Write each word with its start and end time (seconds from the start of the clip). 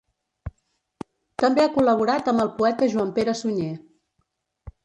També 1.43 1.63
ha 1.65 1.69
col·laborat 1.77 2.31
amb 2.33 2.45
el 2.47 2.51
poeta 2.63 2.91
Joan-Pere 2.95 3.39
Sunyer. 3.45 3.73